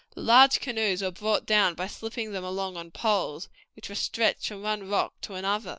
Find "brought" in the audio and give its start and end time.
1.11-1.45